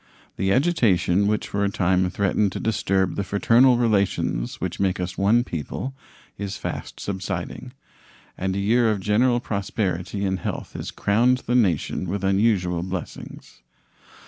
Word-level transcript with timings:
The 0.35 0.51
agitation 0.51 1.27
which 1.27 1.47
for 1.47 1.63
a 1.63 1.69
time 1.69 2.09
threatened 2.09 2.53
to 2.53 2.59
disturb 2.59 3.13
the 3.13 3.23
fraternal 3.23 3.77
relations 3.77 4.59
which 4.59 4.79
make 4.79 4.99
us 4.99 5.15
one 5.15 5.43
people 5.43 5.93
is 6.39 6.57
fast 6.57 6.99
subsiding, 6.99 7.73
and 8.35 8.55
a 8.55 8.59
year 8.59 8.89
of 8.89 8.99
general 8.99 9.39
prosperity 9.39 10.25
and 10.25 10.39
health 10.39 10.73
has 10.73 10.89
crowned 10.89 11.43
the 11.45 11.53
nation 11.53 12.07
with 12.09 12.23
unusual 12.23 12.81
blessings. 12.81 13.61